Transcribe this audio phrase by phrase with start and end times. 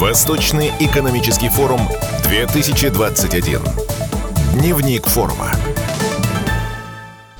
[0.00, 1.82] Восточный экономический форум
[2.24, 3.60] 2021.
[4.54, 5.52] Дневник форума.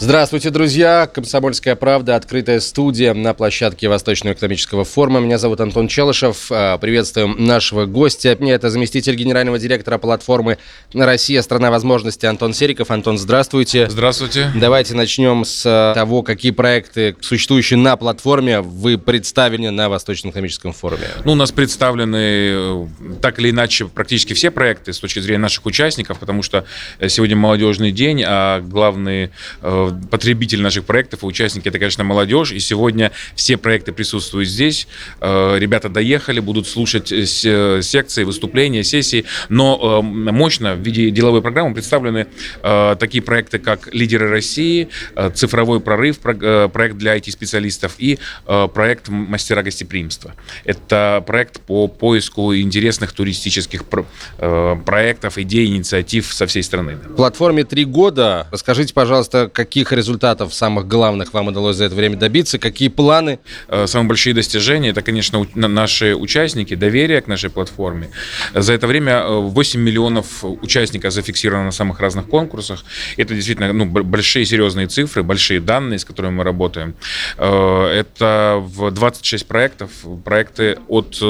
[0.03, 1.07] Здравствуйте, друзья!
[1.13, 5.21] Комсомольская правда, открытая студия на площадке Восточного экономического форума.
[5.21, 6.47] Меня зовут Антон Челышев.
[6.51, 8.31] А, приветствуем нашего гостя.
[8.41, 10.57] Это заместитель генерального директора платформы
[10.95, 11.43] «Россия.
[11.43, 12.91] Страна возможностей» Антон Сериков.
[12.91, 13.91] Антон, здравствуйте.
[13.91, 14.51] Здравствуйте.
[14.55, 20.73] Давайте начнем с а, того, какие проекты, существующие на платформе, вы представлены на Восточном экономическом
[20.73, 21.09] форуме.
[21.27, 22.87] Ну, у нас представлены э,
[23.21, 26.65] так или иначе практически все проекты с точки зрения наших участников, потому что
[27.01, 32.53] э, сегодня молодежный день, а главный э, потребитель наших проектов и участники это, конечно, молодежь.
[32.53, 34.87] И сегодня все проекты присутствуют здесь.
[35.21, 39.25] Э, ребята доехали, будут слушать э, секции, выступления, сессии.
[39.49, 42.27] Но э, мощно в виде деловой программы представлены
[42.63, 44.89] такие проекты, как «Лидеры России»,
[45.35, 50.35] «Цифровой прорыв», проект для IT-специалистов и проект «Мастера гостеприимства».
[50.65, 56.99] Это проект по поиску интересных туристических проектов, идей, инициатив со всей страны.
[57.17, 58.47] Платформе три года.
[58.51, 62.59] Расскажите, пожалуйста, какие каких результатов самых главных вам удалось за это время добиться?
[62.59, 63.39] Какие планы?
[63.69, 68.11] Э, самые большие достижения– это, конечно, наши участники, доверие к нашей платформе.
[68.55, 72.85] За это время 8 э, миллионов участников зафиксировано на самых разных конкурсах.
[73.17, 76.95] Это действительно ну, большие серьезные цифры, большие данные, с которыми мы работаем.
[77.39, 79.91] Э, это в 26 проектов.
[80.25, 81.23] Проекты от,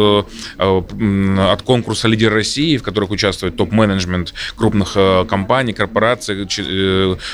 [0.58, 4.96] от конкурса «Лидер России», в которых участвует топ-менеджмент крупных
[5.28, 6.48] компаний, корпораций,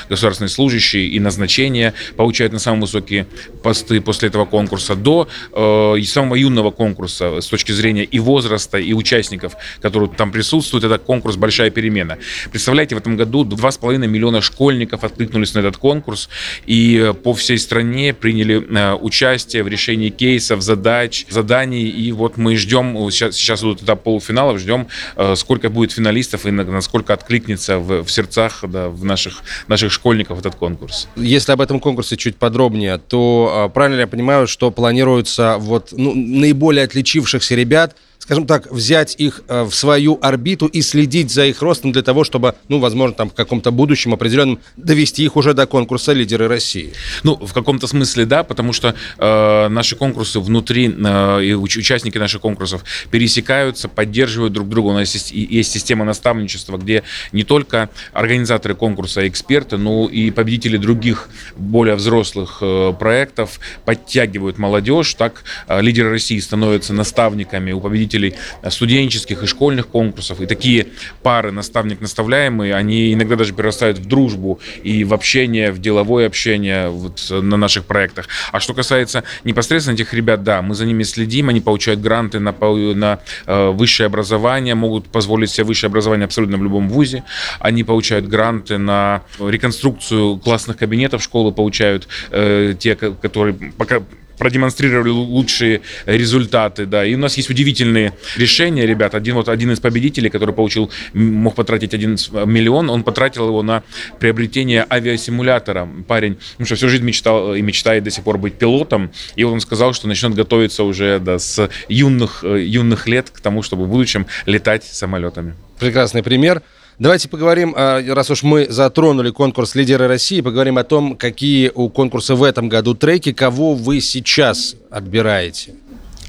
[0.09, 3.27] государственные служащие, и назначения, получают на самые высокие
[3.63, 8.93] посты после этого конкурса, до э, самого юного конкурса с точки зрения и возраста, и
[8.93, 10.83] участников, которые там присутствуют.
[10.83, 12.17] Это конкурс «Большая перемена».
[12.49, 16.29] Представляете, в этом году 2,5 миллиона школьников откликнулись на этот конкурс
[16.65, 21.87] и по всей стране приняли э, участие в решении кейсов, задач, заданий.
[21.87, 26.51] И вот мы ждем, сейчас, сейчас идут этап полуфиналов, ждем, э, сколько будет финалистов и
[26.51, 30.96] насколько откликнется в, в сердцах да, в наших, наших школьников этот конкурс.
[31.15, 36.13] Если об этом конкурсе чуть подробнее, то а, правильно я понимаю, что планируется вот ну,
[36.15, 37.95] наиболее отличившихся ребят–
[38.27, 42.25] скажем так, взять их э, в свою орбиту и следить за их ростом для того,
[42.25, 46.91] чтобы, ну, возможно, там в каком-то будущем определенном довести их уже до конкурса «Лидеры России».
[47.23, 52.41] Ну, в каком-то смысле да, потому что э, наши конкурсы внутри, э, и участники наших
[52.41, 54.89] конкурсов пересекаются, поддерживают друг друга.
[54.89, 60.75] У нас есть, есть система наставничества, где не только организаторы конкурса, эксперты, но и победители
[60.75, 65.13] других более взрослых э, проектов подтягивают молодежь.
[65.13, 68.35] Так э, «Лидеры России» становятся наставниками у победителей победителей
[68.69, 70.41] студенческих и школьных конкурсов.
[70.41, 70.87] И такие
[71.23, 77.27] пары наставник-наставляемые, они иногда даже перерастают в дружбу и в общение, в деловое общение вот
[77.29, 78.27] на наших проектах.
[78.51, 82.51] А что касается непосредственно этих ребят, да, мы за ними следим, они получают гранты на,
[82.51, 87.23] на э, высшее образование, могут позволить себе высшее образование абсолютно в любом вузе.
[87.59, 94.01] Они получают гранты на реконструкцию классных кабинетов школы, получают э, те, которые пока
[94.37, 97.05] продемонстрировали лучшие результаты, да.
[97.05, 99.15] И у нас есть удивительные решения, ребят.
[99.15, 103.83] Один вот один из победителей, который получил, мог потратить один миллион, он потратил его на
[104.19, 105.87] приобретение авиасимулятора.
[106.07, 109.59] Парень, ну что всю жизнь мечтал и мечтает до сих пор быть пилотом, и он
[109.59, 113.89] сказал, что начнет готовиться уже да, с юных, э, юных лет к тому, чтобы в
[113.89, 115.55] будущем летать самолетами.
[115.79, 116.61] Прекрасный пример.
[116.99, 121.89] Давайте поговорим, а, раз уж мы затронули конкурс «Лидеры России», поговорим о том, какие у
[121.89, 125.75] конкурса в этом году треки, кого вы сейчас отбираете.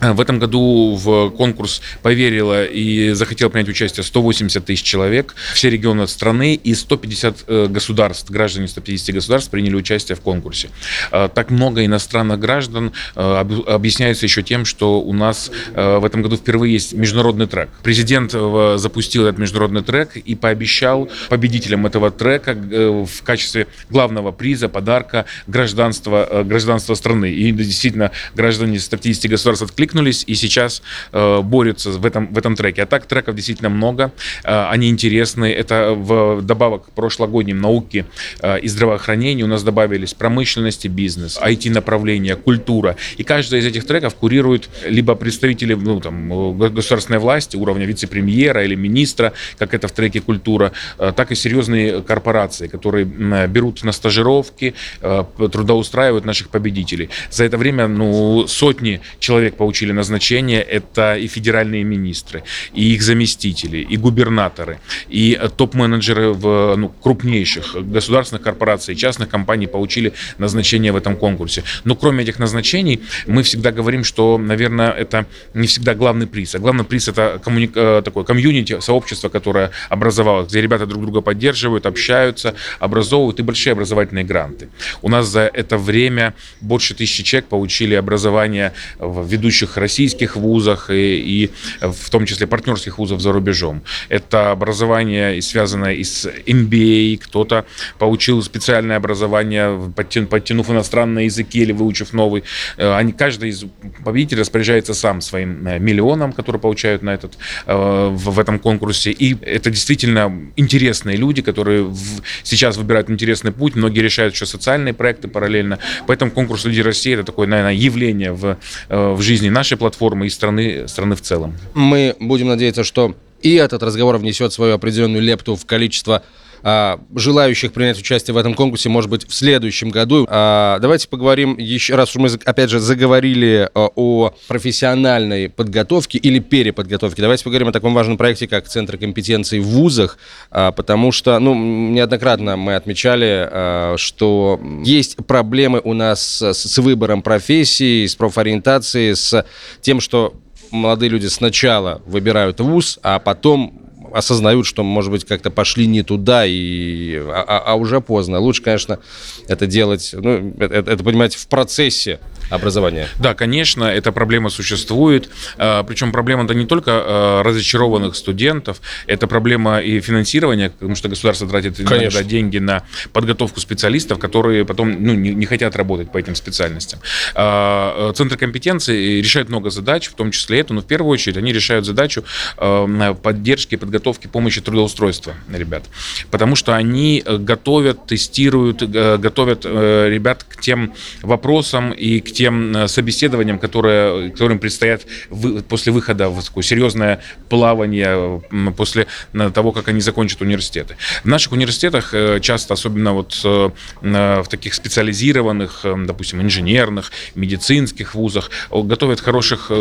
[0.00, 5.34] Э, в этом году в конкурс поверило и захотело принять участие 180 тысяч человек.
[5.54, 10.70] Все регионы страны и 150 э, государств, граждане 150 государств приняли участие в конкурсе.
[11.10, 16.74] Э, так много иностранных граждан объясняется еще тем, что у нас в этом году впервые
[16.74, 17.68] есть международный трек.
[17.82, 25.26] Президент запустил этот международный трек и пообещал победителям этого трека в качестве главного приза, подарка
[25.46, 27.32] гражданства, гражданства страны.
[27.32, 30.82] И действительно, граждане 150 государств откликнулись откликнулись и сейчас
[31.12, 32.82] э, борются в этом, в этом треке.
[32.82, 34.12] А так треков действительно много,
[34.44, 35.52] э, они интересны.
[35.52, 38.04] Это в добавок к прошлогодним науки
[38.42, 42.96] э, и здравоохранения у нас добавились промышленность и бизнес, IT-направление, культура.
[43.18, 48.76] И каждый из этих треков курирует либо представители ну, там, государственной власти, уровня вице-премьера или
[48.76, 53.04] министра, как это в треке культура, э, так и серьезные корпорации, которые
[53.48, 57.08] берут на стажировки, э, трудоустраивают наших победителей.
[57.30, 62.42] За это время ну, сотни человек получили получили назначение, это и федеральные министры,
[62.74, 64.78] и их заместители, и губернаторы,
[65.08, 71.62] и топ-менеджеры в ну, крупнейших государственных корпораций, частных компаний получили назначение в этом конкурсе.
[71.84, 76.54] Но кроме этих назначений, мы всегда говорим, что, наверное, это не всегда главный приз.
[76.54, 77.70] А главный приз это коммуни...
[77.74, 83.72] Э, такое комьюнити, сообщество, которое образовалось, где ребята друг друга поддерживают, общаются, образовывают и большие
[83.72, 84.68] образовательные гранты.
[85.02, 91.44] У нас за это время больше тысячи человек получили образование в ведущих российских вузах и,
[91.44, 91.50] и
[91.80, 93.82] в том числе партнерских вузов за рубежом.
[94.08, 97.64] Это образование, связанное и с MBA, кто-то
[97.98, 102.44] получил специальное образование, подтянув иностранные языки или выучив новый.
[102.76, 103.64] Э, они, каждый из
[104.04, 109.10] победителей распоряжается сам своим э, миллионом, который получают на этот, э, в этом конкурсе.
[109.10, 113.76] И это действительно интересные люди, которые в, сейчас выбирают интересный путь.
[113.76, 115.78] Многие решают еще социальные проекты параллельно.
[116.06, 118.56] Поэтому конкурс «Люди России»— это такое, наверное, явление в,
[118.88, 121.56] в жизни нашей платформы и страны, страны в целом.
[121.74, 126.22] Мы будем надеяться, что и этот разговор внесет свою определенную лепту в количество
[126.62, 130.26] а, желающих принять участие в этом конкурсе, может быть, в следующем году.
[130.28, 137.22] А, давайте поговорим еще раз, мы, опять же, заговорили а, о профессиональной подготовке или переподготовке.
[137.22, 140.18] Давайте поговорим о таком важном проекте, как Центр компетенций в вузах,
[140.50, 148.14] потому что, ну, неоднократно мы отмечали, что есть проблемы у нас с выбором профессии, с
[148.14, 149.44] профориентацией, с
[149.80, 150.34] тем, что
[150.70, 156.44] молодые люди сначала выбирают вуз, а потом осознают, что, может быть, как-то пошли не туда,
[156.46, 158.38] и, а, а, а уже поздно.
[158.38, 158.98] Лучше, конечно,
[159.46, 163.08] это делать, ну, это, это понимать в процессе образования.
[163.18, 165.28] Да, конечно, эта проблема существует.
[165.56, 171.48] А, Причем проблема-то не только а, разочарованных студентов, это проблема и финансирования, потому что государство
[171.48, 176.34] тратит иногда деньги на подготовку специалистов, которые потом ну, не, не хотят работать по этим
[176.34, 177.00] специальностям.
[177.34, 181.52] А, Центр компетенции решает много задач, в том числе эту, но в первую очередь они
[181.52, 182.24] решают задачу
[182.56, 185.84] поддержки подготовки помощи трудоустройства ребят.
[186.30, 192.86] Потому что они готовят, тестируют, готовят э, ребят к тем вопросам и к тем э,
[192.86, 198.40] собеседованиям, которые, которым предстоят вы, после выхода в такое серьезное плавание,
[198.76, 200.96] после того, как они закончат университеты.
[201.24, 203.70] В наших университетах э, часто, особенно вот э,
[204.02, 209.72] в таких специализированных, допустим, инженерных, медицинских вузах, готовят хороших,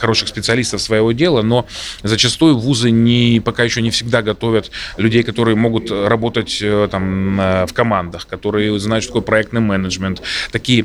[0.00, 1.66] хороших специалистов своего дела, но
[2.02, 7.36] зачастую вузы не, пока еще не всегда готовят людей, которые могут работать там,
[7.66, 10.20] в командах, которые знают, что такое проектный менеджмент,
[10.52, 10.84] такие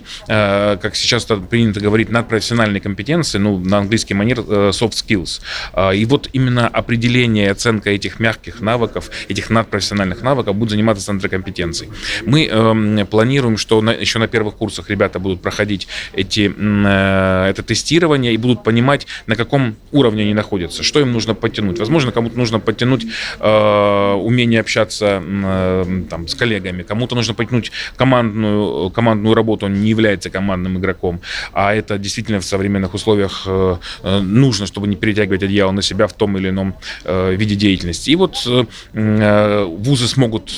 [0.86, 5.42] как сейчас принято говорить, надпрофессиональные компетенции, ну, на английский манер э, soft skills.
[5.74, 11.04] А, и вот именно определение и оценка этих мягких навыков, этих надпрофессиональных навыков будет заниматься
[11.04, 11.90] Центр компетенций.
[12.24, 17.64] Мы э, планируем, что на, еще на первых курсах ребята будут проходить эти, э, это
[17.64, 21.80] тестирование и будут понимать, на каком уровне они находятся, что им нужно подтянуть.
[21.80, 23.08] Возможно, кому-то нужно подтянуть
[23.40, 29.90] э, умение общаться э, там, с коллегами, кому-то нужно подтянуть командную, командную работу, он не
[29.90, 31.22] является командным игроком.
[31.54, 36.08] А это действительно в современных условиях э, э, нужно, чтобы не перетягивать одеяло на себя
[36.08, 38.12] в том или ином э, виде деятельности.
[38.12, 38.46] И вот
[38.94, 40.52] вузы смогут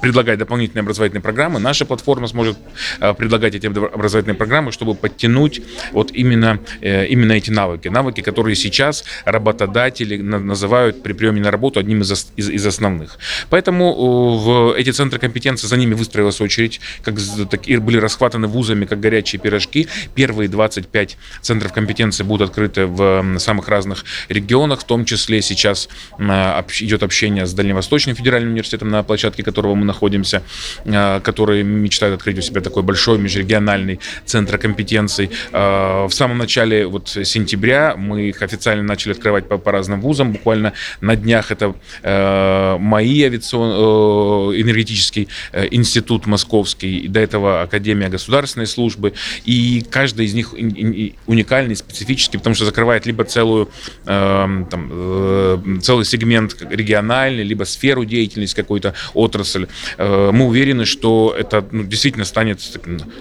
[0.00, 1.60] предлагать дополнительные образовательные программы.
[1.60, 2.58] Наша платформа сможет
[2.98, 7.88] предлагать эти образовательные программы, чтобы подтянуть вот именно, именно эти навыки.
[7.88, 13.18] Навыки, которые сейчас работодатели называют при приеме на работу одним из, из, из основных.
[13.50, 17.16] Поэтому в эти центры компетенции за ними выстроилась очередь, как
[17.50, 19.88] так, были расхватаны вузами как горячие пирожки.
[20.14, 27.02] Первые 25 центров компетенции будут открыты в самых разных регионах, в том числе сейчас идет
[27.02, 30.42] общение с Дальневосточным федеральным университетом, на площадке которого мы находимся,
[30.84, 35.30] а, которые мечтают открыть у себя такой большой межрегиональный центр компетенций.
[35.52, 40.32] А, в самом начале вот сентября мы их официально начали открывать по, по разным вузам.
[40.32, 48.08] Буквально на днях это э, МАИ авиацион, э, энергетический э, институт московский, до этого Академия
[48.08, 49.14] государственной службы,
[49.44, 53.70] и каждый из них уникальный, специфический, потому что закрывает либо целую,
[54.06, 59.66] э, там, э, целый сегмент региональный, либо сферу деятельности какой-то отрасль.
[59.98, 62.60] Э, мы уверены, что это ну, действительно станет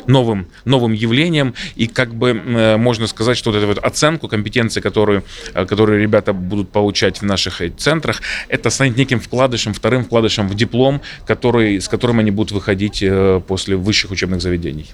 [0.07, 4.81] новым, новым явлением, и как бы э, можно сказать, что вот эту вот оценку компетенции,
[4.81, 10.05] которую, э, которую ребята будут получать в наших э, центрах, это станет неким вкладышем, вторым
[10.05, 14.87] вкладышем в диплом, который, с которым они будут выходить э, после высших учебных заведений.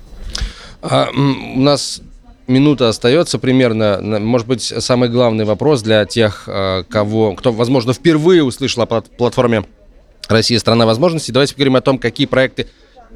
[0.90, 2.02] А, у нас
[2.48, 4.00] минута остается примерно.
[4.02, 9.66] Может быть, самый главный вопрос для тех, а, кого, кто, возможно, впервые услышал о платформе
[10.28, 11.32] «Россия– страна возможностей».
[11.32, 12.68] Давайте поговорим о том, какие проекты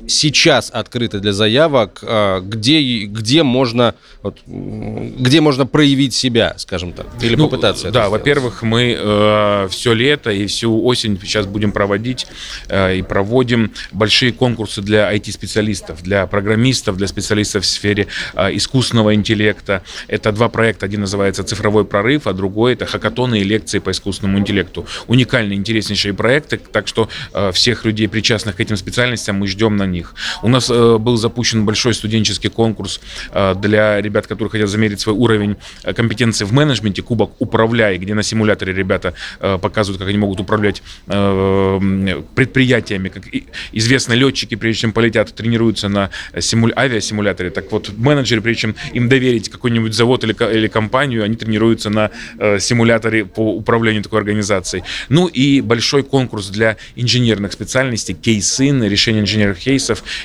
[0.07, 7.07] сейчас открыты для заявок, а, где, где, можно, вот, где можно проявить себя, скажем так,
[7.21, 12.27] или ну, попытаться Да, во-первых, мы э, все лето и всю осень сейчас будем проводить
[12.67, 19.13] э, и проводим большие конкурсы для IT-специалистов, для программистов, для специалистов в сфере э, искусственного
[19.15, 19.83] интеллекта.
[20.07, 20.85] Это два проекта.
[20.85, 24.85] Один называется «Цифровой прорыв», а другой– это хакатоны и лекции по искусственному интеллекту.
[25.07, 29.85] Уникальные, интереснейшие проекты, так что э, всех людей, причастных к этим специальностям, мы ждем на
[29.89, 30.13] них.
[30.43, 35.15] У нас э, был запущен большой студенческий конкурс э, для ребят, которые хотят замерить свой
[35.15, 40.17] уровень э, компетенции в менеджменте, кубок «Управляй», где на симуляторе ребята э, показывают, как они
[40.17, 43.10] могут управлять э, предприятиями.
[43.10, 43.24] Как
[43.72, 46.74] известно, летчики, прежде чем полетят, тренируются на симуль...
[46.75, 47.50] авиасимуляторе.
[47.50, 52.12] Так вот, менеджеры, прежде чем им доверить какой-нибудь завод или, или компанию, они тренируются на
[52.38, 54.84] э, симуляторе по управлению такой организацией.
[55.10, 59.78] Ну и большой конкурс для инженерных специальностей, кейсы, решение инженерных кейсов,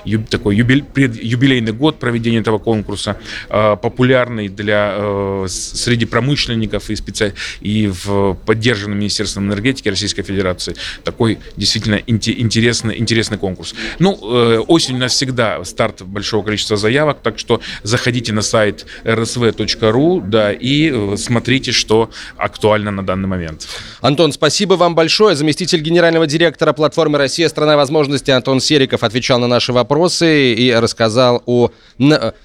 [0.05, 3.17] юб, такой юбилей, юбилейный год проведения этого конкурса,
[3.49, 7.35] э, популярный для э, среди промышленников и, специ...
[7.61, 10.77] и в поддержанном Министерством энергетики Российской Федерации.
[11.05, 13.75] Такой действительно интересный, интересный конкурс.
[13.99, 18.87] Ну, э, осень у нас всегда старт большого количества заявок, так что заходите на сайт
[19.05, 23.67] rsv.ru, да, и э, смотрите, что актуально на данный момент.
[24.01, 25.37] Антон, спасибо вам большое.
[25.37, 27.49] Заместитель генерального директора платформы «Россия.
[27.49, 31.71] Страна возможностей» Антон Сериков отвечал на наши вопросы и рассказал о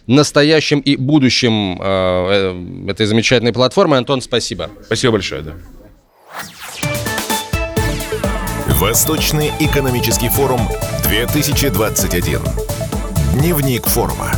[0.08, 1.86] настоящем и будущем э,
[2.88, 3.98] э, этой замечательной платформы.
[3.98, 4.70] Антон, спасибо.
[4.86, 5.54] Спасибо большое, да.
[8.80, 10.62] Восточный экономический форум
[11.04, 12.40] 2021.
[13.34, 14.32] Дневник форума.